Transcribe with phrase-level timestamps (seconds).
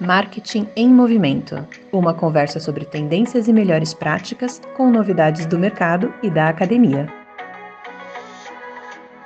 [0.00, 1.56] Marketing em Movimento
[1.92, 7.06] uma conversa sobre tendências e melhores práticas com novidades do mercado e da academia.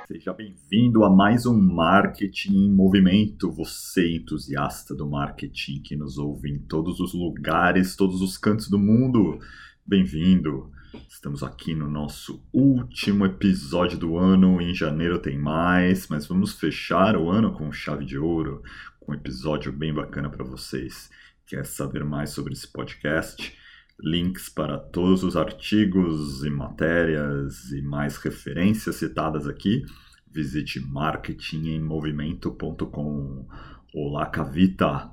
[0.05, 3.49] Seja bem-vindo a mais um Marketing em Movimento.
[3.53, 8.77] Você, entusiasta do marketing que nos ouve em todos os lugares, todos os cantos do
[8.77, 9.39] mundo,
[9.85, 10.69] bem-vindo.
[11.09, 14.61] Estamos aqui no nosso último episódio do ano.
[14.61, 18.61] Em janeiro tem mais, mas vamos fechar o ano com chave de ouro,
[19.07, 21.09] um episódio bem bacana para vocês.
[21.45, 23.55] Quer saber mais sobre esse podcast?
[23.99, 29.85] Links para todos os artigos e matérias e mais referências citadas aqui.
[30.27, 33.47] Visite marketingemmovimento.com.
[33.93, 35.11] Olá, Cavita!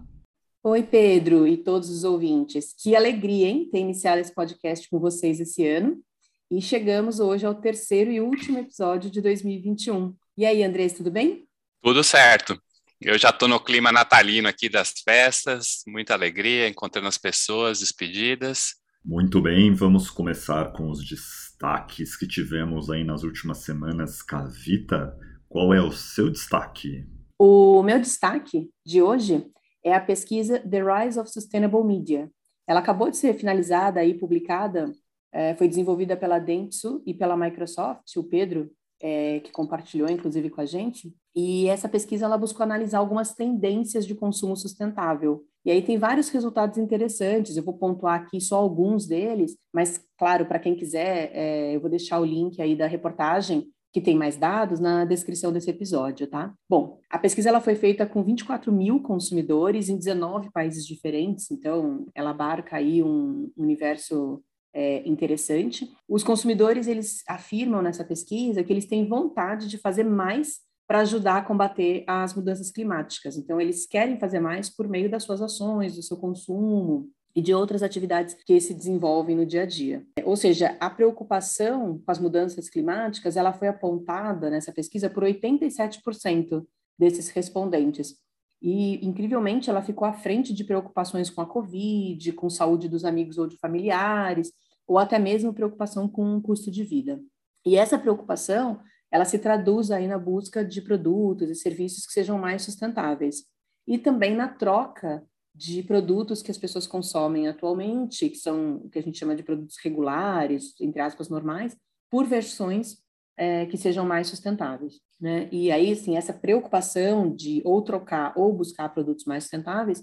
[0.65, 2.75] Oi, Pedro e todos os ouvintes.
[2.77, 6.03] Que alegria, hein, ter iniciado esse podcast com vocês esse ano.
[6.51, 10.15] E chegamos hoje ao terceiro e último episódio de 2021.
[10.37, 11.47] E aí, Andrés, tudo bem?
[11.83, 12.59] Tudo certo.
[13.05, 18.77] Eu já estou no clima natalino aqui das festas, muita alegria, encontrando as pessoas, despedidas.
[19.05, 24.23] Muito bem, vamos começar com os destaques que tivemos aí nas últimas semanas.
[24.23, 27.05] Cavita, qual é o seu destaque?
[27.37, 29.51] O meu destaque de hoje
[29.85, 32.31] é a pesquisa The Rise of Sustainable Media.
[32.69, 34.93] Ela acabou de ser finalizada e publicada,
[35.33, 38.71] é, foi desenvolvida pela Dentsu e pela Microsoft, o Pedro,
[39.03, 44.07] é, que compartilhou inclusive com a gente, e essa pesquisa ela buscou analisar algumas tendências
[44.07, 45.45] de consumo sustentável.
[45.65, 50.47] E aí tem vários resultados interessantes, eu vou pontuar aqui só alguns deles, mas claro,
[50.47, 54.37] para quem quiser, é, eu vou deixar o link aí da reportagem que tem mais
[54.37, 56.55] dados na descrição desse episódio, tá?
[56.69, 62.07] Bom, a pesquisa ela foi feita com 24 mil consumidores em 19 países diferentes, então
[62.15, 64.43] ela abarca aí um universo
[64.75, 65.91] é, interessante.
[66.09, 71.39] Os consumidores eles afirmam nessa pesquisa que eles têm vontade de fazer mais para ajudar
[71.39, 73.37] a combater as mudanças climáticas.
[73.37, 77.55] Então eles querem fazer mais por meio das suas ações, do seu consumo, e de
[77.55, 80.05] outras atividades que se desenvolvem no dia a dia.
[80.25, 86.65] Ou seja, a preocupação com as mudanças climáticas, ela foi apontada nessa pesquisa por 87%
[86.99, 88.17] desses respondentes.
[88.61, 93.39] E, incrivelmente, ela ficou à frente de preocupações com a Covid, com saúde dos amigos
[93.39, 94.53] ou de familiares,
[94.87, 97.21] ou até mesmo preocupação com o custo de vida.
[97.65, 102.39] E essa preocupação, ela se traduz aí na busca de produtos e serviços que sejam
[102.39, 103.45] mais sustentáveis.
[103.87, 108.99] E também na troca de produtos que as pessoas consomem atualmente, que são o que
[108.99, 111.77] a gente chama de produtos regulares, entre aspas, normais,
[112.11, 112.99] por versões
[113.37, 115.01] é, que sejam mais sustentáveis.
[115.21, 115.49] Né?
[115.53, 120.03] E aí, assim, essa preocupação de ou trocar ou buscar produtos mais sustentáveis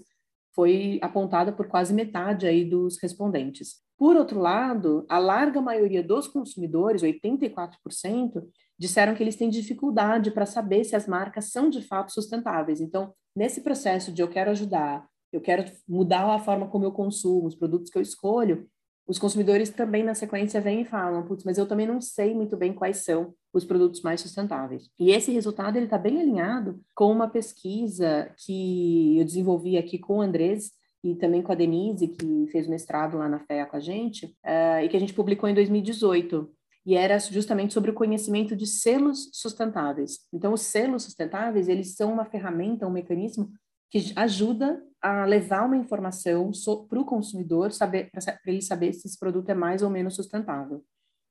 [0.54, 3.76] foi apontada por quase metade aí dos respondentes.
[4.00, 8.42] Por outro lado, a larga maioria dos consumidores, 84%,
[8.76, 12.80] disseram que eles têm dificuldade para saber se as marcas são de fato sustentáveis.
[12.80, 17.46] Então, nesse processo de eu quero ajudar eu quero mudar a forma como eu consumo,
[17.46, 18.66] os produtos que eu escolho,
[19.06, 22.56] os consumidores também na sequência vêm e falam, putz, mas eu também não sei muito
[22.56, 24.88] bem quais são os produtos mais sustentáveis.
[24.98, 30.18] E esse resultado ele está bem alinhado com uma pesquisa que eu desenvolvi aqui com
[30.18, 30.70] o Andrés
[31.02, 34.84] e também com a Denise, que fez mestrado lá na FEA com a gente, uh,
[34.84, 36.50] e que a gente publicou em 2018
[36.84, 40.20] e era justamente sobre o conhecimento de selos sustentáveis.
[40.32, 43.50] Então, os selos sustentáveis, eles são uma ferramenta, um mecanismo
[43.90, 49.18] que ajuda a levar uma informação so, para o consumidor, para ele saber se esse
[49.18, 50.82] produto é mais ou menos sustentável.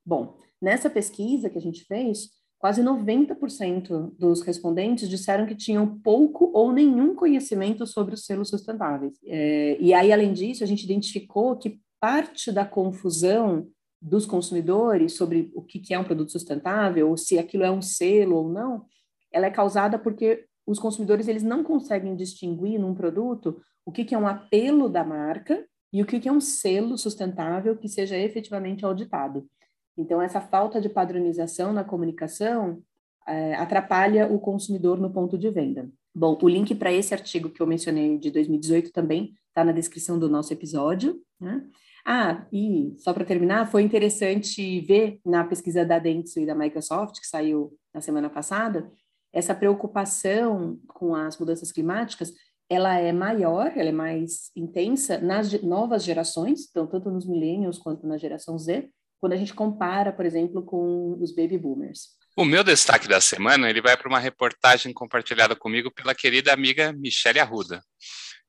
[0.04, 6.50] Bom, nessa pesquisa que a gente fez, quase 90% dos respondentes disseram que tinham pouco
[6.52, 9.14] ou nenhum conhecimento sobre os selos sustentáveis.
[9.24, 13.66] É, e aí, além disso, a gente identificou que parte da confusão
[14.00, 18.36] dos consumidores sobre o que é um produto sustentável, ou se aquilo é um selo
[18.36, 18.84] ou não,
[19.32, 24.14] ela é causada porque os consumidores eles não conseguem distinguir num produto o que, que
[24.14, 28.18] é um apelo da marca e o que, que é um selo sustentável que seja
[28.18, 29.48] efetivamente auditado.
[29.96, 32.82] Então, essa falta de padronização na comunicação
[33.26, 35.90] é, atrapalha o consumidor no ponto de venda.
[36.14, 40.18] Bom, o link para esse artigo que eu mencionei de 2018 também está na descrição
[40.18, 41.20] do nosso episódio.
[41.38, 41.64] Né?
[42.04, 47.20] Ah, e só para terminar, foi interessante ver na pesquisa da Dentsu e da Microsoft,
[47.20, 48.90] que saiu na semana passada,
[49.32, 52.32] essa preocupação com as mudanças climáticas,
[52.68, 58.06] ela é maior, ela é mais intensa nas novas gerações, então tanto nos millennials quanto
[58.06, 58.88] na geração Z,
[59.20, 62.18] quando a gente compara, por exemplo, com os baby boomers.
[62.36, 66.92] O meu destaque da semana ele vai para uma reportagem compartilhada comigo pela querida amiga
[66.92, 67.82] Michelle Arruda.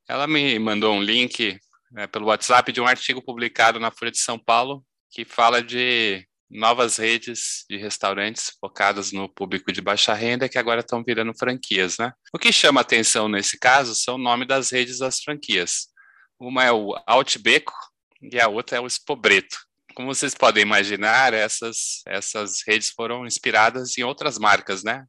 [0.08, 1.58] Ela me mandou um link
[1.90, 6.26] né, pelo WhatsApp de um artigo publicado na Folha de São Paulo que fala de
[6.48, 11.98] novas redes de restaurantes focadas no público de baixa renda que agora estão virando franquias,
[11.98, 12.12] né?
[12.32, 15.88] O que chama atenção nesse caso são o nome das redes das franquias.
[16.38, 17.72] Uma é o Outbeco
[18.20, 19.56] e a outra é o Espobreto.
[19.94, 25.04] Como vocês podem imaginar, essas, essas redes foram inspiradas em outras marcas, né?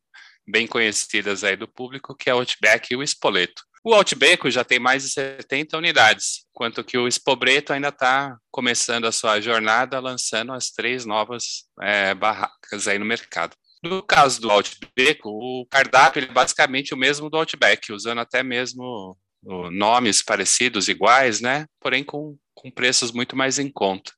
[0.47, 3.63] Bem conhecidas aí do público, que é o Outback e o Espoleto.
[3.85, 9.05] O Outback já tem mais de 70 unidades, enquanto que o Espobreto ainda está começando
[9.05, 13.55] a sua jornada, lançando as três novas é, barracas aí no mercado.
[13.83, 19.17] No caso do Outback, o cardápio é basicamente o mesmo do Outback, usando até mesmo
[19.71, 21.65] nomes parecidos, iguais, né?
[21.81, 24.13] Porém com, com preços muito mais em conta.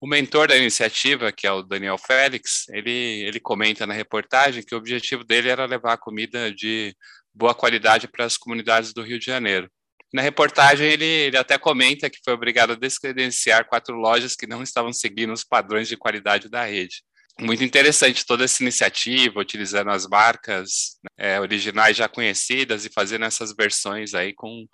[0.00, 2.90] O mentor da iniciativa, que é o Daniel Félix, ele,
[3.26, 6.94] ele comenta na reportagem que o objetivo dele era levar comida de
[7.34, 9.68] boa qualidade para as comunidades do Rio de Janeiro.
[10.12, 14.62] Na reportagem, ele, ele, até comenta que foi obrigado a descredenciar quatro lojas que não
[14.62, 17.02] estavam seguindo os padrões de qualidade da rede.
[17.40, 23.54] Muito interessante toda essa iniciativa, utilizando as marcas é, originais já conhecidas e fazendo essas
[23.54, 24.66] versões aí com,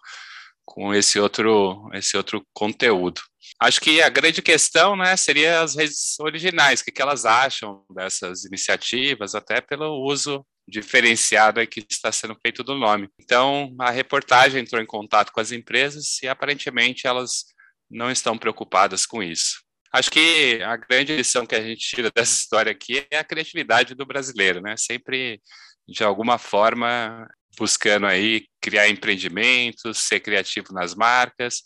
[0.64, 3.20] com esse outro, esse outro conteúdo.
[3.60, 8.44] Acho que a grande questão né, seria as redes originais, o que, elas acham dessas
[8.44, 13.08] iniciativas, até pelo uso diferenciada que está sendo feito do nome.
[13.20, 17.44] Então, a reportagem entrou em contato com as empresas e aparentemente elas
[17.90, 19.62] não estão preocupadas com isso.
[19.92, 23.94] Acho que a grande lição que a gente tira dessa história aqui é a criatividade
[23.94, 24.74] do brasileiro, né?
[24.76, 25.40] Sempre
[25.86, 31.62] de alguma forma buscando aí criar empreendimentos, ser criativo nas marcas,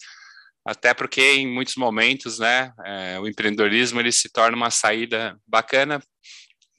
[0.67, 6.03] até porque em muitos momentos, né, é, o empreendedorismo ele se torna uma saída bacana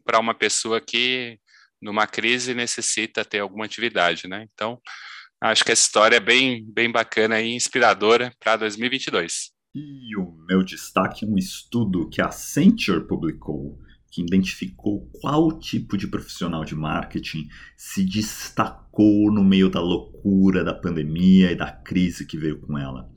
[0.04, 1.40] para uma pessoa que
[1.82, 4.46] numa crise necessita ter alguma atividade, né?
[4.54, 4.78] Então,
[5.42, 9.52] acho que essa história é bem, bem bacana e inspiradora para 2022.
[9.74, 15.98] E o meu destaque é um estudo que a Accenture publicou, que identificou qual tipo
[15.98, 17.48] de profissional de marketing
[17.78, 23.10] se destacou no meio da loucura da pandemia e da crise que veio com ela.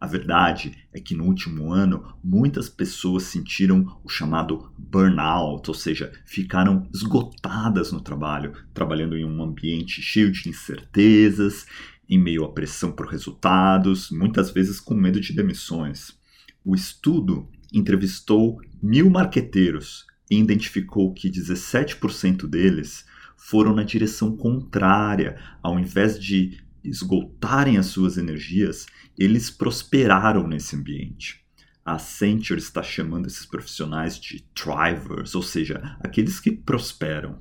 [0.00, 6.10] A verdade é que no último ano muitas pessoas sentiram o chamado burnout, ou seja,
[6.24, 11.66] ficaram esgotadas no trabalho, trabalhando em um ambiente cheio de incertezas,
[12.08, 16.18] em meio à pressão por resultados, muitas vezes com medo de demissões.
[16.64, 23.04] O estudo entrevistou mil marqueteiros e identificou que 17% deles
[23.36, 28.86] foram na direção contrária, ao invés de esgotarem as suas energias,
[29.18, 31.44] eles prosperaram nesse ambiente.
[31.84, 37.38] A Accenture está chamando esses profissionais de thrivers, ou seja, aqueles que prosperam.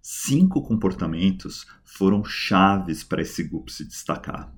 [0.00, 4.52] Cinco comportamentos foram chaves para esse grupo se destacar.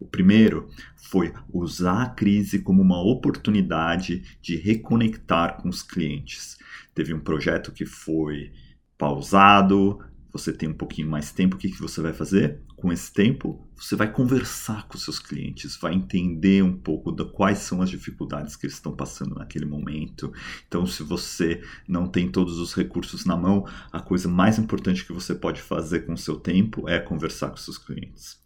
[0.00, 6.58] O primeiro foi usar a crise como uma oportunidade de reconectar com os clientes.
[6.94, 8.50] Teve um projeto que foi
[8.96, 10.00] pausado,
[10.32, 12.60] você tem um pouquinho mais tempo, o que, que você vai fazer?
[12.76, 17.58] Com esse tempo, você vai conversar com seus clientes, vai entender um pouco de quais
[17.58, 20.32] são as dificuldades que eles estão passando naquele momento.
[20.66, 25.12] Então, se você não tem todos os recursos na mão, a coisa mais importante que
[25.12, 28.38] você pode fazer com o seu tempo é conversar com seus clientes.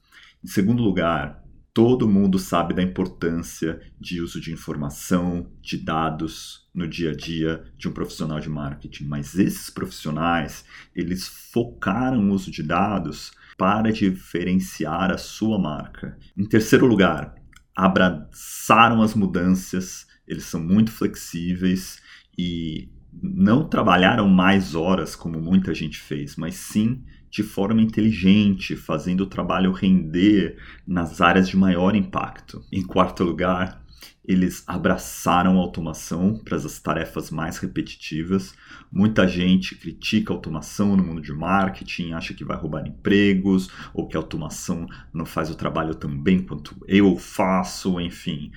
[0.43, 1.44] Em segundo lugar,
[1.75, 7.65] Todo mundo sabe da importância de uso de informação, de dados no dia a dia
[7.77, 13.91] de um profissional de marketing, mas esses profissionais, eles focaram o uso de dados para
[13.91, 16.17] diferenciar a sua marca.
[16.37, 17.35] Em terceiro lugar,
[17.75, 22.01] abraçaram as mudanças, eles são muito flexíveis
[22.39, 22.89] e
[23.21, 27.03] não trabalharam mais horas como muita gente fez, mas sim
[27.35, 32.65] de forma inteligente, fazendo o trabalho render nas áreas de maior impacto.
[32.71, 33.83] Em quarto lugar,
[34.25, 38.55] eles abraçaram a automação para as tarefas mais repetitivas.
[38.91, 44.07] Muita gente critica a automação no mundo de marketing, acha que vai roubar empregos, ou
[44.07, 48.53] que a automação não faz o trabalho tão bem quanto eu faço, enfim.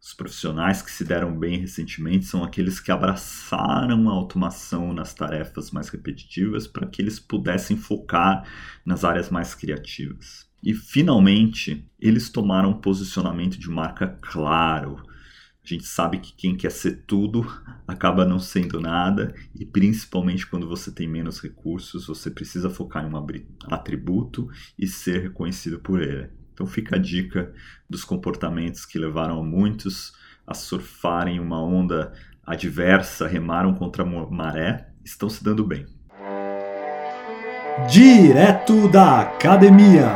[0.00, 5.70] Os profissionais que se deram bem recentemente são aqueles que abraçaram a automação nas tarefas
[5.70, 8.46] mais repetitivas para que eles pudessem focar
[8.84, 10.46] nas áreas mais criativas.
[10.62, 15.02] E finalmente, eles tomaram um posicionamento de marca claro.
[15.64, 17.44] A gente sabe que quem quer ser tudo
[17.86, 23.12] acaba não sendo nada, e principalmente quando você tem menos recursos, você precisa focar em
[23.12, 23.16] um
[23.72, 24.48] atributo
[24.78, 26.30] e ser reconhecido por ele.
[26.56, 27.52] Então fica a dica
[27.88, 30.14] dos comportamentos que levaram muitos
[30.46, 32.14] a surfarem uma onda
[32.46, 35.84] adversa, remaram contra a maré, estão se dando bem.
[37.90, 40.08] Direto da Academia.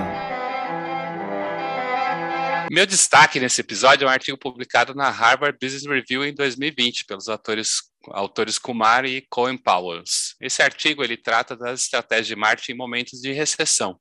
[2.71, 7.29] Meu destaque nesse episódio é um artigo publicado na Harvard Business Review em 2020 pelos
[7.29, 10.37] autores autores Kumar e Cohen Powers.
[10.41, 14.01] Esse artigo ele trata das estratégias de marketing em momentos de recessão.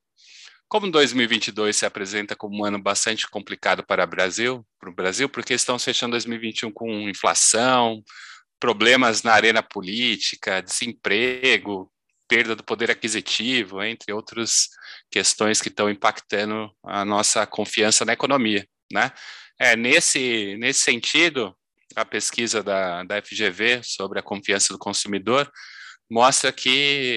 [0.69, 5.27] Como 2022 se apresenta como um ano bastante complicado para o Brasil, para o Brasil,
[5.27, 8.03] porque estamos fechando 2021 com inflação,
[8.59, 11.91] problemas na arena política, desemprego,
[12.27, 14.69] perda do poder aquisitivo, entre outras
[15.09, 19.11] questões que estão impactando a nossa confiança na economia, né?
[19.59, 21.57] É, nesse, nesse sentido,
[21.95, 25.51] a pesquisa da, da FGV sobre a confiança do consumidor
[26.07, 26.69] mostra que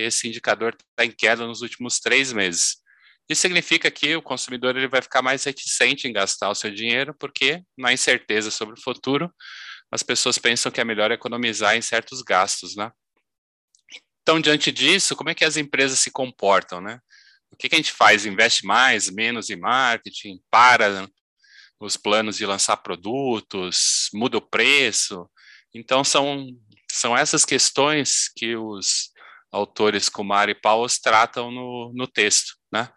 [0.06, 2.81] esse indicador está em queda nos últimos três meses.
[3.28, 7.14] Isso significa que o consumidor ele vai ficar mais reticente em gastar o seu dinheiro,
[7.18, 9.32] porque na incerteza sobre o futuro,
[9.90, 12.90] as pessoas pensam que é melhor economizar em certos gastos, né?
[14.22, 16.98] Então, diante disso, como é que as empresas se comportam, né?
[17.50, 18.24] O que, que a gente faz?
[18.24, 20.40] Investe mais, menos em marketing?
[20.50, 21.08] Para
[21.80, 24.08] os planos de lançar produtos?
[24.14, 25.28] Muda o preço?
[25.74, 26.46] Então, são,
[26.90, 29.10] são essas questões que os
[29.50, 32.88] autores Kumar e Paus tratam no, no texto, né?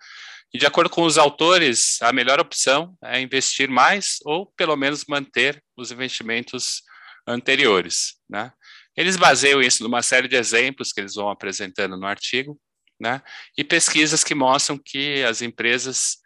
[0.53, 5.03] E de acordo com os autores, a melhor opção é investir mais ou pelo menos
[5.05, 6.82] manter os investimentos
[7.27, 8.53] anteriores, né?
[8.96, 12.58] Eles baseiam isso numa série de exemplos que eles vão apresentando no artigo,
[13.00, 13.22] né?
[13.58, 16.17] E pesquisas que mostram que as empresas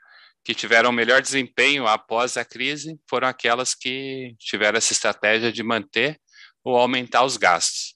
[0.44, 6.20] que tiveram melhor desempenho após a crise foram aquelas que tiveram essa estratégia de manter
[6.64, 7.96] ou aumentar os gastos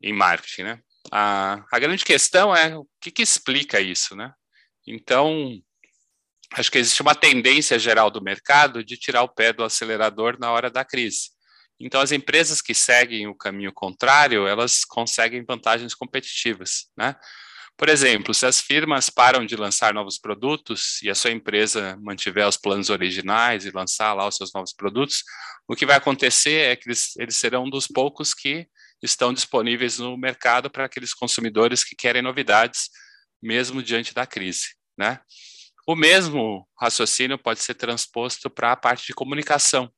[0.00, 0.80] em marketing, né?
[1.12, 4.32] A, a grande questão é o que, que explica isso, né?
[4.86, 5.60] Então,
[6.54, 10.50] acho que existe uma tendência geral do mercado de tirar o pé do acelerador na
[10.50, 11.30] hora da crise.
[11.78, 17.16] Então, as empresas que seguem o caminho contrário, elas conseguem vantagens competitivas, né?
[17.76, 22.48] Por exemplo, se as firmas param de lançar novos produtos e a sua empresa mantiver
[22.48, 25.22] os planos originais e lançar lá os seus novos produtos,
[25.68, 28.66] o que vai acontecer é que eles, eles serão um dos poucos que
[29.02, 32.88] estão disponíveis no mercado para aqueles consumidores que querem novidades,
[33.42, 35.20] mesmo diante da crise, né?
[35.86, 39.90] O mesmo raciocínio pode ser transposto para a parte de comunicação.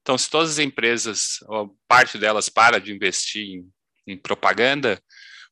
[0.00, 3.68] Então, se todas as empresas, ou parte delas, para de investir em,
[4.06, 5.02] em propaganda,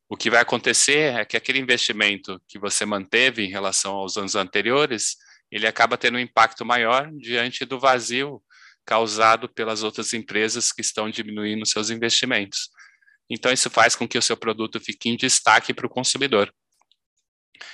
[0.09, 4.35] o que vai acontecer é que aquele investimento que você manteve em relação aos anos
[4.35, 5.17] anteriores,
[5.51, 8.41] ele acaba tendo um impacto maior diante do vazio
[8.85, 12.69] causado pelas outras empresas que estão diminuindo seus investimentos.
[13.29, 16.53] Então, isso faz com que o seu produto fique em destaque para o consumidor.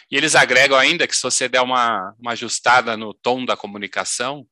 [0.09, 4.45] E eles agregam ainda que se você der uma, uma ajustada no tom da comunicação,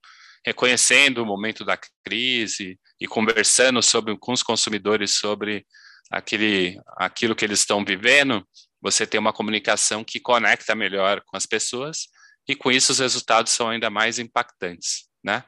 [0.45, 5.65] reconhecendo o momento da crise e conversando sobre, com os consumidores sobre
[6.09, 8.45] aquele, aquilo que eles estão vivendo,
[8.81, 12.07] você tem uma comunicação que conecta melhor com as pessoas
[12.47, 15.43] e com isso os resultados são ainda mais impactantes, né?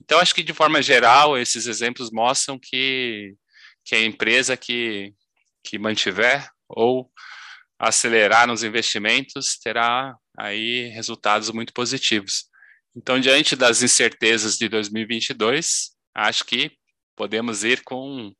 [0.00, 3.34] Então acho que de forma geral esses exemplos mostram que,
[3.84, 5.14] que a empresa que,
[5.62, 7.10] que mantiver ou
[7.78, 12.44] acelerar nos investimentos terá aí resultados muito positivos.
[12.96, 16.70] Então, diante das incertezas de 2022, acho que
[17.16, 18.32] podemos ir com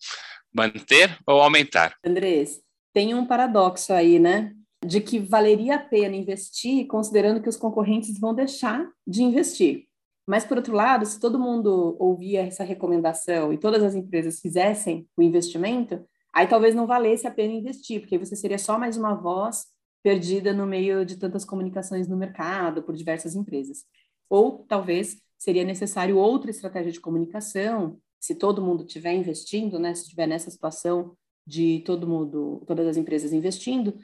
[0.54, 1.96] manter ou aumentar.
[2.04, 2.60] Andrés,
[2.92, 4.52] tem um paradoxo aí, né?
[4.84, 9.86] De que valeria a pena investir considerando que os concorrentes vão deixar de investir.
[10.26, 15.06] Mas, por outro lado, se todo mundo ouvir essa recomendação e todas as empresas fizessem
[15.16, 19.14] o investimento, aí talvez não valesse a pena investir, porque você seria só mais uma
[19.14, 19.66] voz
[20.02, 23.84] perdida no meio de tantas comunicações no mercado por diversas empresas.
[24.28, 30.02] Ou talvez seria necessário outra estratégia de comunicação, se todo mundo estiver investindo, né, se
[30.02, 33.96] estiver nessa situação de todo mundo, todas as empresas investindo,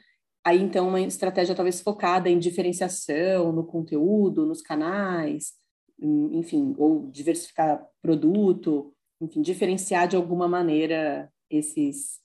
[0.44, 5.54] aí então uma estratégia talvez focada em diferenciação no conteúdo, nos canais,
[5.99, 12.21] enfim, ou diversificar produto, enfim, diferenciar de alguma maneira esses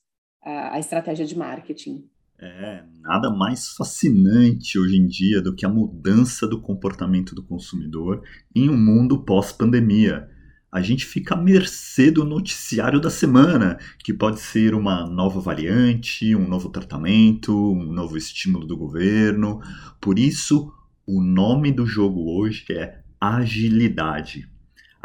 [0.45, 2.07] a, a estratégia de marketing.
[2.37, 8.21] É, nada mais fascinante hoje em dia do que a mudança do comportamento do consumidor
[8.53, 10.29] em um mundo pós-pandemia.
[10.69, 16.35] A gente fica à mercê do noticiário da semana, que pode ser uma nova variante,
[16.35, 19.61] um novo tratamento, um novo estímulo do governo.
[20.01, 20.69] Por isso,
[21.07, 24.49] o nome do jogo hoje é agilidade.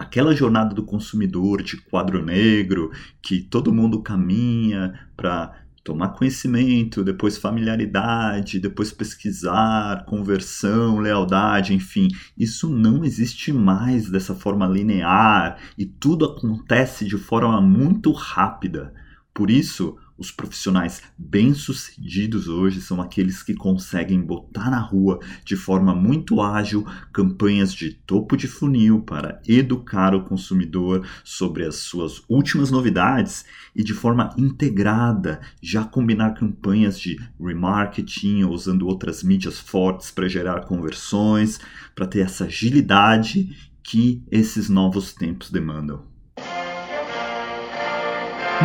[0.01, 2.91] Aquela jornada do consumidor de quadro negro,
[3.21, 5.55] que todo mundo caminha para
[5.85, 14.67] tomar conhecimento, depois familiaridade, depois pesquisar, conversão, lealdade, enfim, isso não existe mais dessa forma
[14.67, 18.95] linear e tudo acontece de forma muito rápida.
[19.35, 25.95] Por isso, Os profissionais bem-sucedidos hoje são aqueles que conseguem botar na rua de forma
[25.95, 32.71] muito ágil campanhas de topo de funil para educar o consumidor sobre as suas últimas
[32.71, 40.29] novidades e de forma integrada já combinar campanhas de remarketing usando outras mídias fortes para
[40.29, 41.59] gerar conversões,
[41.95, 46.10] para ter essa agilidade que esses novos tempos demandam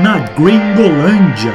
[0.02, 1.54] na Gringolândia.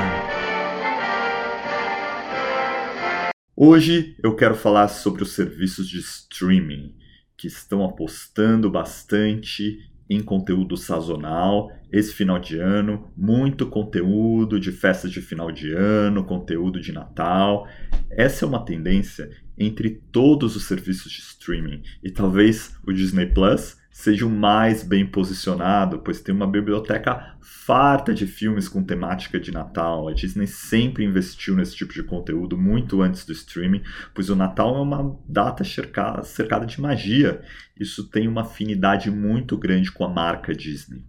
[3.55, 6.95] Hoje eu quero falar sobre os serviços de streaming
[7.37, 11.71] que estão apostando bastante em conteúdo sazonal.
[11.93, 17.69] Esse final de ano, muito conteúdo de festas de final de ano, conteúdo de Natal.
[18.11, 23.80] Essa é uma tendência entre todos os serviços de streaming e talvez o Disney Plus
[23.91, 29.53] seja o mais bem posicionado, pois tem uma biblioteca farta de filmes com temática de
[29.53, 30.09] Natal.
[30.09, 33.83] A Disney sempre investiu nesse tipo de conteúdo muito antes do streaming,
[34.15, 37.43] pois o Natal é uma data cercada, cercada de magia.
[37.79, 41.05] Isso tem uma afinidade muito grande com a marca Disney.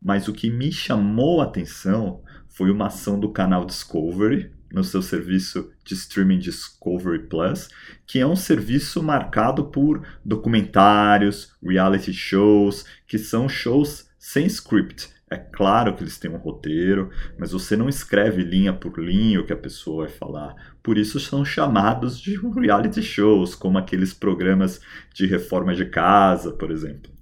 [0.00, 5.00] Mas o que me chamou a atenção foi uma ação do canal Discovery, no seu
[5.02, 7.68] serviço de streaming Discovery Plus,
[8.06, 15.08] que é um serviço marcado por documentários, reality shows, que são shows sem script.
[15.30, 19.44] É claro que eles têm um roteiro, mas você não escreve linha por linha o
[19.44, 20.54] que a pessoa vai falar.
[20.82, 24.80] Por isso são chamados de reality shows, como aqueles programas
[25.12, 27.12] de reforma de casa, por exemplo.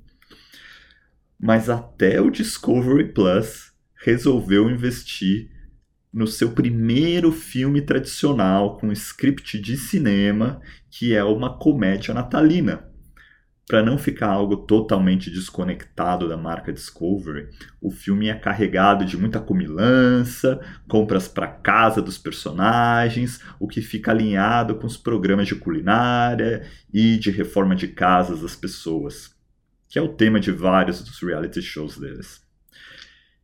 [1.39, 3.73] Mas até o Discovery Plus
[4.05, 5.51] resolveu investir
[6.17, 12.89] no seu primeiro filme tradicional com script de cinema, que é uma comédia natalina.
[13.67, 17.51] Para não ficar algo totalmente desconectado da marca Discovery,
[17.83, 20.59] o filme é carregado de muita comilança,
[20.89, 27.19] compras para casa dos personagens, o que fica alinhado com os programas de culinária e
[27.19, 29.35] de reforma de casas das pessoas,
[29.87, 32.46] que é o tema de vários dos reality shows deles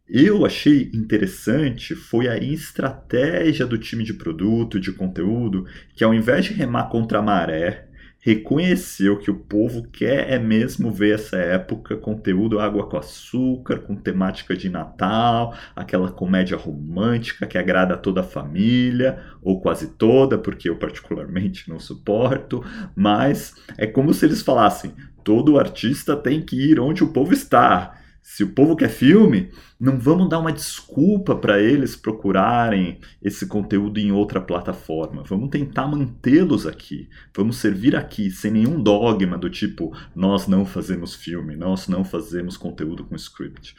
[0.08, 6.44] eu achei interessante foi a estratégia do time de produto, de conteúdo, que ao invés
[6.44, 7.88] de remar contra a maré,
[8.22, 13.96] reconheceu que o povo quer é mesmo ver essa época conteúdo água com açúcar, com
[13.96, 20.38] temática de Natal, aquela comédia romântica que agrada a toda a família, ou quase toda,
[20.38, 24.92] porque eu particularmente não suporto, mas é como se eles falassem:
[25.24, 28.01] todo artista tem que ir onde o povo está.
[28.22, 33.98] Se o povo quer filme, não vamos dar uma desculpa para eles procurarem esse conteúdo
[33.98, 35.24] em outra plataforma.
[35.26, 37.10] Vamos tentar mantê-los aqui.
[37.36, 42.56] Vamos servir aqui sem nenhum dogma do tipo nós não fazemos filme, nós não fazemos
[42.56, 43.74] conteúdo com script.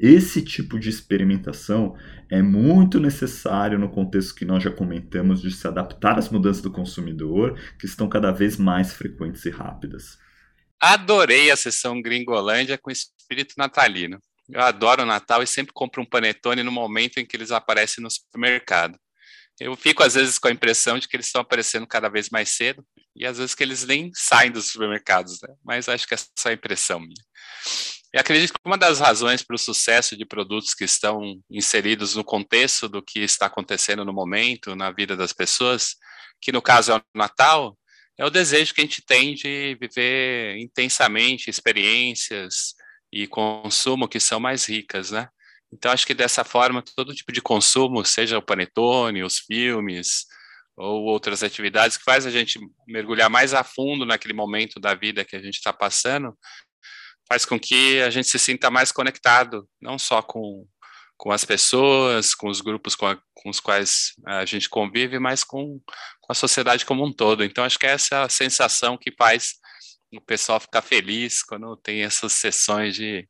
[0.00, 1.94] Esse tipo de experimentação
[2.30, 6.72] é muito necessário no contexto que nós já comentamos de se adaptar às mudanças do
[6.72, 10.18] consumidor, que estão cada vez mais frequentes e rápidas.
[10.80, 12.90] Adorei a sessão Gringolândia com
[13.32, 14.20] espírito natalino.
[14.48, 18.02] Eu adoro o Natal e sempre compro um panetone no momento em que eles aparecem
[18.02, 18.98] no supermercado.
[19.60, 22.50] Eu fico, às vezes, com a impressão de que eles estão aparecendo cada vez mais
[22.50, 25.54] cedo e, às vezes, que eles nem saem dos supermercados, né?
[25.64, 27.14] mas acho que é só a impressão minha.
[28.12, 32.24] E acredito que uma das razões para o sucesso de produtos que estão inseridos no
[32.24, 35.96] contexto do que está acontecendo no momento, na vida das pessoas,
[36.40, 37.78] que no caso é o Natal,
[38.18, 42.74] é o desejo que a gente tem de viver intensamente experiências,
[43.12, 45.28] e consumo que são mais ricas, né?
[45.72, 50.26] Então, acho que dessa forma, todo tipo de consumo, seja o panetone, os filmes,
[50.76, 55.24] ou outras atividades que faz a gente mergulhar mais a fundo naquele momento da vida
[55.24, 56.36] que a gente está passando,
[57.28, 60.66] faz com que a gente se sinta mais conectado, não só com,
[61.16, 65.44] com as pessoas, com os grupos com, a, com os quais a gente convive, mas
[65.44, 65.80] com,
[66.20, 67.44] com a sociedade como um todo.
[67.44, 69.54] Então, acho que essa é a sensação que faz
[70.18, 73.28] o pessoal fica feliz quando tem essas sessões de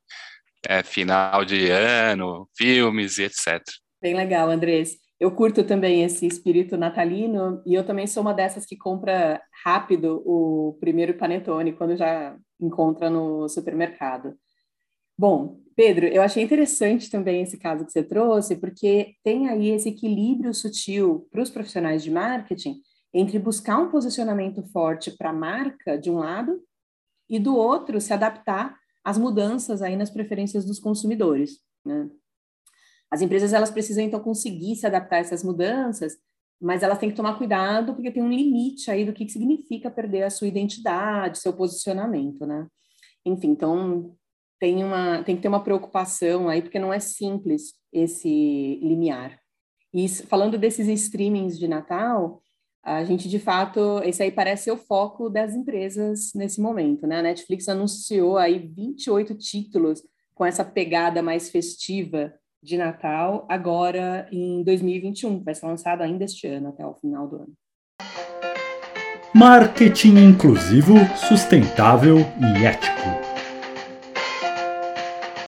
[0.68, 3.60] é, final de ano, filmes e etc.
[4.00, 4.96] Bem legal, Andrés.
[5.18, 10.20] Eu curto também esse espírito natalino e eu também sou uma dessas que compra rápido
[10.26, 14.34] o primeiro panetone quando já encontra no supermercado.
[15.16, 19.90] Bom, Pedro, eu achei interessante também esse caso que você trouxe, porque tem aí esse
[19.90, 22.80] equilíbrio sutil para os profissionais de marketing
[23.14, 26.60] entre buscar um posicionamento forte para a marca, de um lado,
[27.28, 31.58] e do outro se adaptar às mudanças aí nas preferências dos consumidores.
[31.84, 32.08] Né?
[33.10, 36.16] As empresas elas precisam então conseguir se adaptar a essas mudanças,
[36.60, 39.90] mas elas têm que tomar cuidado porque tem um limite aí do que, que significa
[39.90, 42.66] perder a sua identidade, seu posicionamento, né?
[43.24, 44.16] Enfim, então
[44.58, 49.38] tem uma tem que ter uma preocupação aí porque não é simples esse limiar.
[49.92, 52.40] E falando desses streamings de Natal,
[52.84, 57.20] a gente de fato, esse aí parece ser o foco das empresas nesse momento, né?
[57.20, 60.02] A Netflix anunciou aí 28 títulos
[60.34, 66.46] com essa pegada mais festiva de Natal agora em 2021, vai ser lançado ainda este
[66.48, 67.52] ano, até o final do ano.
[69.34, 73.32] Marketing inclusivo, sustentável e ético.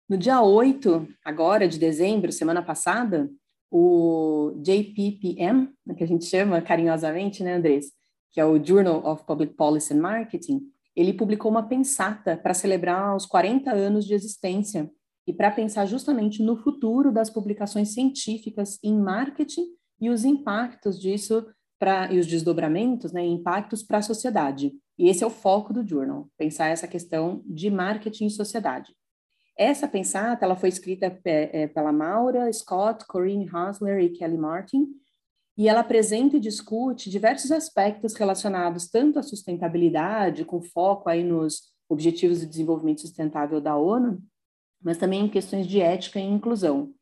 [0.07, 3.27] No dia 8, agora de dezembro, semana passada,
[3.71, 7.87] o JPPM, que a gente chama carinhosamente, né, Andrés,
[8.31, 10.61] que é o Journal of Public Policy and Marketing,
[10.95, 14.89] ele publicou uma pensata para celebrar os 40 anos de existência
[15.27, 19.65] e para pensar justamente no futuro das publicações científicas em marketing
[19.99, 21.45] e os impactos disso
[21.79, 24.73] para e os desdobramentos, né, impactos para a sociedade.
[24.97, 28.93] E esse é o foco do journal, pensar essa questão de marketing e sociedade.
[29.57, 34.87] Essa pensata ela foi escrita é, pela Maura, Scott, Corinne Hasler e Kelly Martin,
[35.57, 41.73] e ela apresenta e discute diversos aspectos relacionados tanto à sustentabilidade, com foco aí nos
[41.87, 44.21] Objetivos de Desenvolvimento Sustentável da ONU,
[44.81, 46.93] mas também em questões de ética e inclusão.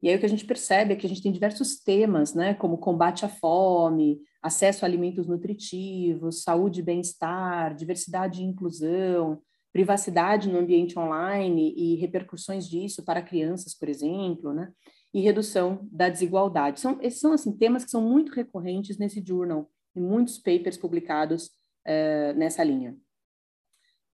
[0.00, 2.54] E aí o que a gente percebe é que a gente tem diversos temas, né,
[2.54, 9.42] como combate à fome, acesso a alimentos nutritivos, saúde e bem-estar, diversidade e inclusão,
[9.78, 14.72] privacidade no ambiente online e repercussões disso para crianças, por exemplo, né?
[15.14, 16.80] E redução da desigualdade.
[16.80, 21.46] São, esses são assim, temas que são muito recorrentes nesse journal, e muitos papers publicados
[21.86, 22.96] uh, nessa linha.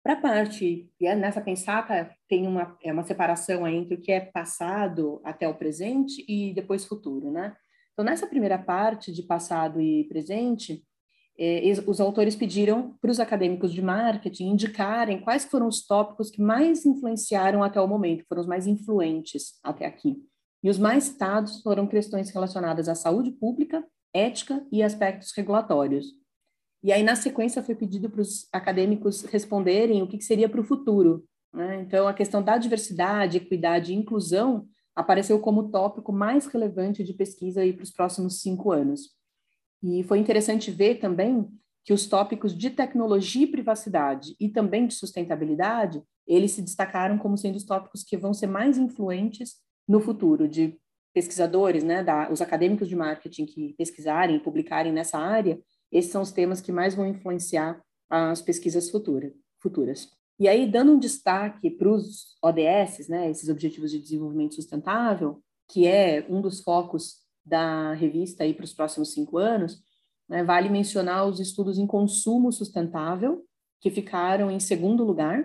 [0.01, 4.21] Para a parte, é nessa pensata tem uma, é uma separação entre o que é
[4.21, 7.57] passado até o presente e depois futuro, né?
[7.93, 10.85] Então, nessa primeira parte de passado e presente,
[11.87, 16.85] os autores pediram para os acadêmicos de marketing indicarem quais foram os tópicos que mais
[16.85, 20.17] influenciaram até o momento, foram os mais influentes até aqui.
[20.63, 26.07] E os mais citados foram questões relacionadas à saúde pública, ética e aspectos regulatórios.
[26.83, 30.61] E aí, na sequência, foi pedido para os acadêmicos responderem o que, que seria para
[30.61, 31.25] o futuro.
[31.53, 31.81] Né?
[31.83, 37.61] Então, a questão da diversidade, equidade e inclusão apareceu como tópico mais relevante de pesquisa
[37.73, 39.18] para os próximos cinco anos.
[39.83, 41.49] E foi interessante ver também
[41.85, 47.39] que os tópicos de tecnologia e privacidade e também de sustentabilidade, eles se destacaram como
[47.39, 49.57] sendo os tópicos que vão ser mais influentes
[49.89, 50.79] no futuro de
[51.15, 55.59] pesquisadores, né, da, os acadêmicos de marketing que pesquisarem e publicarem nessa área,
[55.91, 60.11] esses são os temas que mais vão influenciar as pesquisas futura, futuras.
[60.39, 65.87] E aí, dando um destaque para os ODS, né, esses Objetivos de Desenvolvimento Sustentável, que
[65.87, 67.17] é um dos focos
[67.49, 69.83] da revista aí para os próximos cinco anos,
[70.29, 73.45] né, vale mencionar os estudos em consumo sustentável,
[73.81, 75.45] que ficaram em segundo lugar,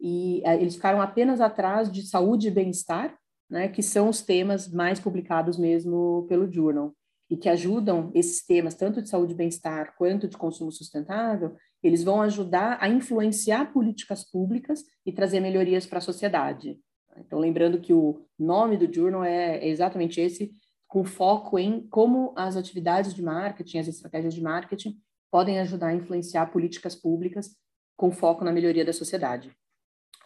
[0.00, 3.16] e uh, eles ficaram apenas atrás de saúde e bem-estar,
[3.50, 6.94] né, que são os temas mais publicados mesmo pelo Journal,
[7.28, 12.04] e que ajudam esses temas, tanto de saúde e bem-estar quanto de consumo sustentável, eles
[12.04, 16.78] vão ajudar a influenciar políticas públicas e trazer melhorias para a sociedade.
[17.16, 20.52] Então, lembrando que o nome do Journal é exatamente esse,
[20.92, 25.00] com foco em como as atividades de marketing, as estratégias de marketing
[25.30, 27.56] podem ajudar a influenciar políticas públicas
[27.96, 29.50] com foco na melhoria da sociedade.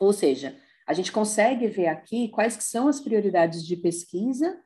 [0.00, 4.60] Ou seja, a gente consegue ver aqui quais que são as prioridades de pesquisa,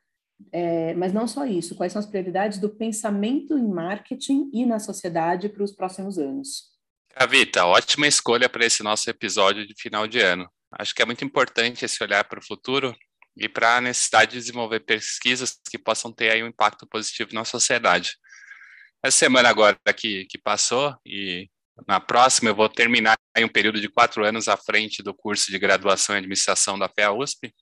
[0.51, 4.79] é, mas não só isso, quais são as prioridades do pensamento em marketing e na
[4.79, 6.71] sociedade para os próximos anos.
[7.11, 10.49] Cavita, ótima escolha para esse nosso episódio de final de ano.
[10.73, 12.97] Acho que é muito importante esse olhar para o futuro
[13.37, 17.45] e para a necessidade de desenvolver pesquisas que possam ter aí um impacto positivo na
[17.45, 18.17] sociedade.
[19.03, 21.49] Essa semana agora que, que passou e
[21.89, 25.59] na próxima eu vou terminar um período de quatro anos à frente do curso de
[25.59, 27.55] graduação em administração da FEA USP.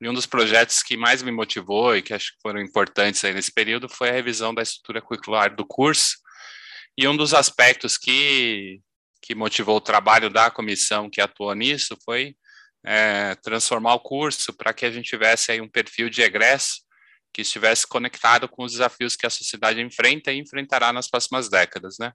[0.00, 3.32] E um dos projetos que mais me motivou e que acho que foram importantes aí
[3.32, 6.16] nesse período foi a revisão da estrutura curricular do curso.
[6.98, 8.80] E um dos aspectos que,
[9.22, 12.36] que motivou o trabalho da comissão que atuou nisso foi
[12.84, 16.82] é, transformar o curso para que a gente tivesse aí um perfil de egresso
[17.32, 21.96] que estivesse conectado com os desafios que a sociedade enfrenta e enfrentará nas próximas décadas,
[21.98, 22.12] né?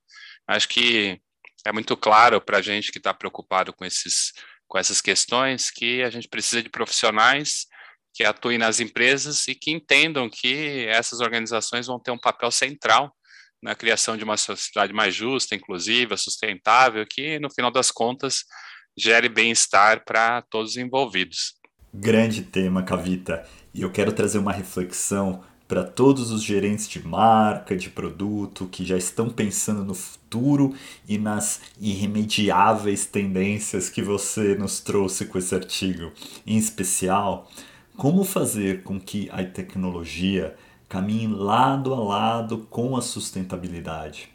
[0.48, 1.20] Acho que
[1.66, 4.32] é muito claro para a gente que está preocupado com esses
[4.68, 7.66] com essas questões que a gente precisa de profissionais
[8.14, 13.12] que atuem nas empresas e que entendam que essas organizações vão ter um papel central
[13.62, 18.46] na criação de uma sociedade mais justa, inclusiva, sustentável, que no final das contas
[19.00, 21.56] gere bem-estar para todos os envolvidos.
[21.94, 23.46] Grande tema, Cavita.
[23.74, 28.84] E eu quero trazer uma reflexão para todos os gerentes de marca, de produto, que
[28.84, 30.76] já estão pensando no futuro
[31.08, 36.12] e nas irremediáveis tendências que você nos trouxe com esse artigo.
[36.46, 37.50] Em especial,
[37.96, 40.56] como fazer com que a tecnologia
[40.88, 44.30] caminhem lado a lado com a sustentabilidade.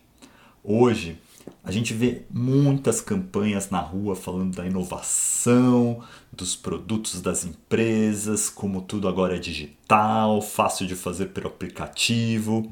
[0.62, 1.18] Hoje,
[1.62, 6.02] a gente vê muitas campanhas na rua falando da inovação,
[6.32, 12.70] dos produtos das empresas, como tudo agora é digital, fácil de fazer pelo aplicativo.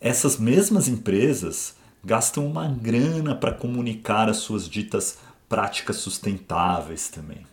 [0.00, 7.46] Essas mesmas empresas gastam uma grana para comunicar as suas ditas práticas sustentáveis também.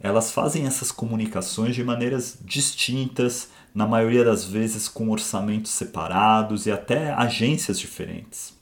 [0.00, 6.72] Elas fazem essas comunicações de maneiras distintas, na maioria das vezes com orçamentos separados e
[6.72, 8.61] até agências diferentes.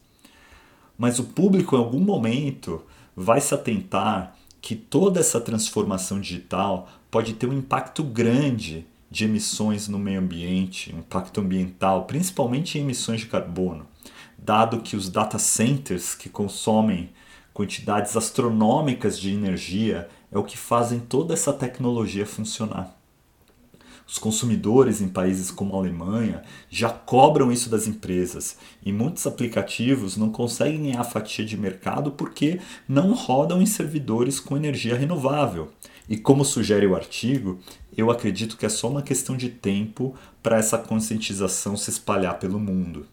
[1.00, 2.82] Mas o público, em algum momento,
[3.16, 9.88] vai se atentar que toda essa transformação digital pode ter um impacto grande de emissões
[9.88, 13.86] no meio ambiente, impacto ambiental, principalmente em emissões de carbono,
[14.36, 17.08] dado que os data centers que consomem
[17.54, 22.99] quantidades astronômicas de energia é o que fazem toda essa tecnologia funcionar.
[24.10, 30.16] Os consumidores em países como a Alemanha já cobram isso das empresas e muitos aplicativos
[30.16, 35.70] não conseguem ganhar fatia de mercado porque não rodam em servidores com energia renovável.
[36.08, 37.60] E como sugere o artigo,
[37.96, 42.58] eu acredito que é só uma questão de tempo para essa conscientização se espalhar pelo
[42.58, 43.06] mundo.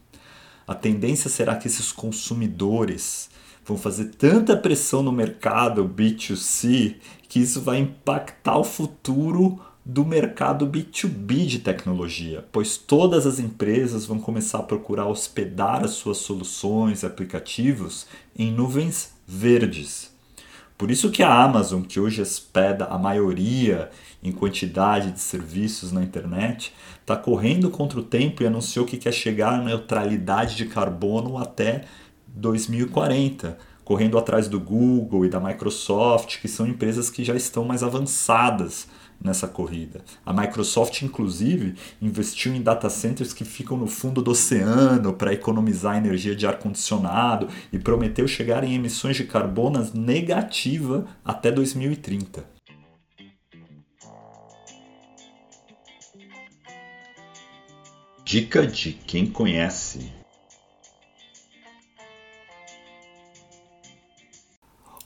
[0.66, 3.30] A tendência será que esses consumidores
[3.64, 6.96] vão fazer tanta pressão no mercado B2C
[7.28, 14.04] que isso vai impactar o futuro do mercado B2B de tecnologia, pois todas as empresas
[14.04, 18.06] vão começar a procurar hospedar as suas soluções e aplicativos
[18.38, 20.14] em nuvens verdes.
[20.76, 23.90] Por isso que a Amazon, que hoje hospeda a maioria
[24.22, 29.12] em quantidade de serviços na internet, está correndo contra o tempo e anunciou que quer
[29.12, 31.84] chegar à neutralidade de carbono até
[32.26, 37.82] 2040, correndo atrás do Google e da Microsoft, que são empresas que já estão mais
[37.82, 38.86] avançadas
[39.22, 40.02] nessa corrida.
[40.24, 45.96] A Microsoft, inclusive, investiu em data centers que ficam no fundo do oceano para economizar
[45.96, 52.44] energia de ar-condicionado e prometeu chegar em emissões de carbono negativa até 2030.
[58.24, 60.17] Dica de quem conhece.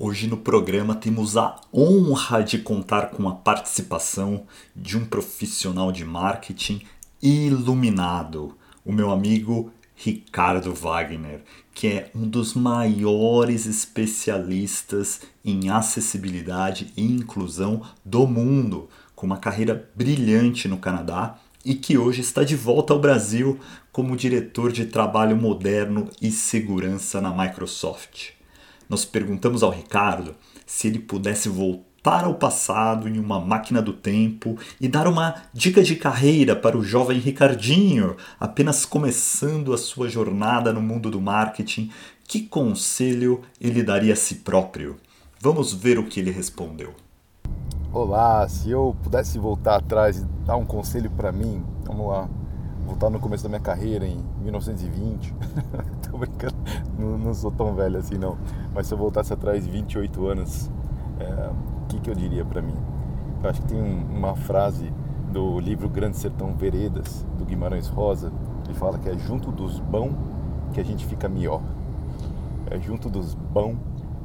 [0.04, 4.42] Hoje no programa temos a honra de contar com a participação
[4.74, 6.82] de um profissional de marketing
[7.22, 17.04] iluminado, o meu amigo Ricardo Wagner, que é um dos maiores especialistas em acessibilidade e
[17.04, 22.92] inclusão do mundo, com uma carreira brilhante no Canadá e que hoje está de volta
[22.92, 23.56] ao Brasil
[23.92, 28.41] como diretor de trabalho moderno e segurança na Microsoft.
[28.92, 30.35] Nós perguntamos ao Ricardo
[30.66, 35.83] se ele pudesse voltar ao passado em uma máquina do tempo e dar uma dica
[35.83, 41.90] de carreira para o jovem Ricardinho, apenas começando a sua jornada no mundo do marketing,
[42.28, 44.98] que conselho ele daria a si próprio?
[45.40, 46.94] Vamos ver o que ele respondeu.
[47.90, 52.28] Olá, se eu pudesse voltar atrás e dar um conselho para mim, vamos lá
[52.86, 55.34] voltar no começo da minha carreira, em 1920.
[56.10, 56.54] Tô brincando,
[56.98, 58.36] não, não, sou tão velho assim não.
[58.74, 60.70] Mas se eu voltasse atrás 28 anos,
[61.18, 62.76] é, o que, que eu diria para mim?
[63.42, 64.92] Eu acho que tem um, uma frase
[65.32, 68.32] do livro Grande Sertão Veredas, do Guimarães Rosa.
[68.64, 70.14] Ele fala que é junto dos bons
[70.72, 71.62] que a gente fica melhor.
[72.70, 73.76] É junto dos bons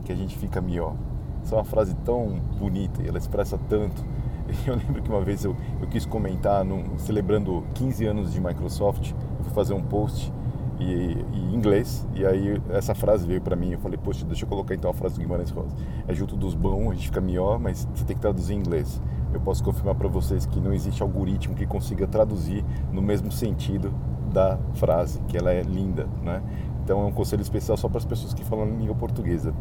[0.05, 0.95] que a gente fica melhor.
[1.43, 4.03] Essa é uma frase tão bonita e ela expressa tanto
[4.65, 9.11] Eu lembro que uma vez eu, eu quis comentar, num, celebrando 15 anos de Microsoft,
[9.11, 10.31] eu fui fazer um post
[10.79, 13.71] e, em inglês, e aí essa frase veio para mim.
[13.71, 15.75] Eu falei, poxa, deixa eu colocar então a frase do Guimarães Rosa.
[16.07, 19.01] É junto dos bons, a gente fica melhor, mas você tem que traduzir em inglês.
[19.33, 23.93] Eu posso confirmar para vocês que não existe algoritmo que consiga traduzir no mesmo sentido
[24.31, 26.41] da frase, que ela é linda, né?
[26.83, 29.53] Então é um conselho especial só para as pessoas que falam língua portuguesa.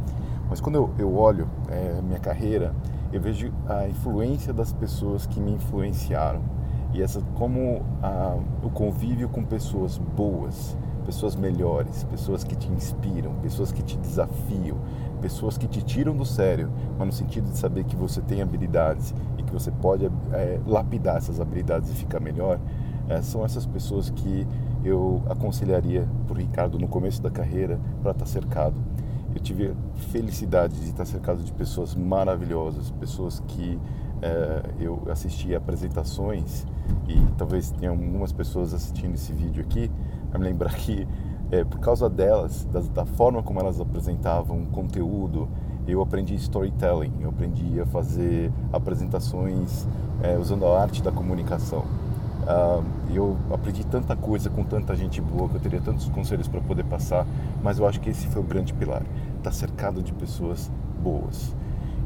[0.48, 2.72] Mas quando eu, eu olho é, minha carreira,
[3.12, 6.42] eu vejo a influência das pessoas que me influenciaram.
[6.92, 13.34] E essa como a, o convívio com pessoas boas, pessoas melhores, pessoas que te inspiram,
[13.42, 14.76] pessoas que te desafiam,
[15.20, 19.14] pessoas que te tiram do sério, mas no sentido de saber que você tem habilidades
[19.38, 22.58] e que você pode é, lapidar essas habilidades e ficar melhor,
[23.08, 24.46] é, são essas pessoas que
[24.84, 28.74] eu aconselharia para o Ricardo no começo da carreira para estar tá cercado
[29.36, 29.74] eu tive
[30.10, 33.78] felicidade de estar cercado de pessoas maravilhosas, pessoas que
[34.22, 36.66] é, eu assisti apresentações
[37.06, 39.90] e talvez tenha algumas pessoas assistindo esse vídeo aqui
[40.32, 41.06] a me lembrar que
[41.50, 45.48] é, por causa delas, da, da, forma como elas apresentavam conteúdo,
[45.86, 49.86] eu aprendi storytelling, eu aprendi a fazer apresentações
[50.22, 51.84] é, usando a arte da comunicação.
[52.46, 56.60] Uh, eu aprendi tanta coisa com tanta gente boa que eu teria tantos conselhos para
[56.60, 57.26] poder passar,
[57.60, 59.02] mas eu acho que esse foi o grande pilar.
[59.46, 60.68] Estar tá cercado de pessoas
[61.00, 61.54] boas.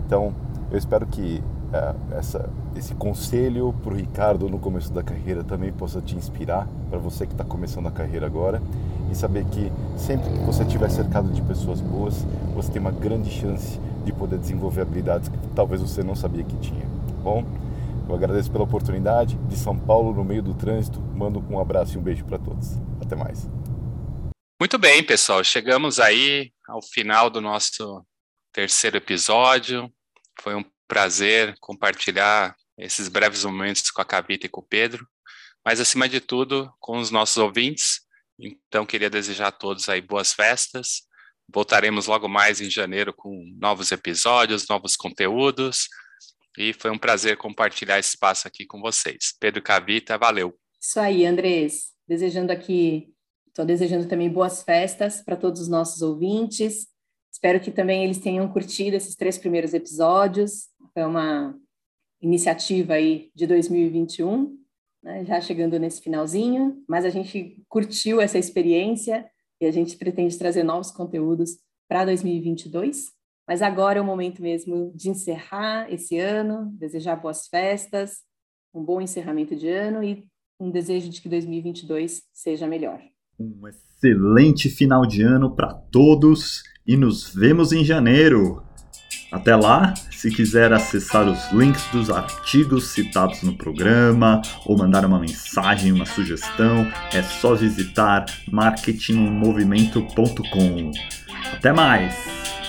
[0.05, 0.35] Então,
[0.71, 5.73] eu espero que uh, essa, esse conselho para o Ricardo no começo da carreira também
[5.73, 8.61] possa te inspirar para você que está começando a carreira agora
[9.11, 13.31] e saber que sempre que você estiver cercado de pessoas boas, você tem uma grande
[13.31, 16.83] chance de poder desenvolver habilidades que talvez você não sabia que tinha.
[16.83, 17.43] Tá bom?
[18.07, 19.39] Eu agradeço pela oportunidade.
[19.49, 22.77] De São Paulo, no meio do trânsito, mando um abraço e um beijo para todos.
[23.01, 23.49] Até mais.
[24.61, 25.43] Muito bem, pessoal.
[25.43, 28.07] Chegamos aí ao final do nosso
[28.53, 29.93] terceiro episódio.
[30.41, 35.07] Foi um prazer compartilhar esses breves momentos com a Cavita e com o Pedro,
[35.65, 38.01] mas acima de tudo com os nossos ouvintes.
[38.39, 41.03] Então, queria desejar a todos aí boas festas.
[41.53, 45.89] Voltaremos logo mais em janeiro com novos episódios, novos conteúdos.
[46.57, 49.35] E foi um prazer compartilhar esse espaço aqui com vocês.
[49.39, 50.57] Pedro Cavita, valeu.
[50.81, 51.91] Isso aí, Andrés.
[52.09, 53.13] Desejando aqui,
[53.51, 56.87] estou desejando também boas festas para todos os nossos ouvintes.
[57.31, 60.69] Espero que também eles tenham curtido esses três primeiros episódios.
[60.95, 61.55] Foi uma
[62.21, 64.59] iniciativa aí de 2021,
[65.03, 69.29] né, já chegando nesse finalzinho, mas a gente curtiu essa experiência
[69.61, 71.59] e a gente pretende trazer novos conteúdos
[71.89, 73.13] para 2022.
[73.49, 78.19] Mas agora é o momento mesmo de encerrar esse ano, desejar boas festas,
[78.73, 80.25] um bom encerramento de ano e
[80.61, 83.03] um desejo de que 2022 seja melhor.
[83.41, 88.63] Um excelente final de ano para todos e nos vemos em janeiro.
[89.33, 95.19] Até lá, se quiser acessar os links dos artigos citados no programa ou mandar uma
[95.19, 100.91] mensagem, uma sugestão, é só visitar marketingmovimento.com.
[101.55, 102.60] Até mais!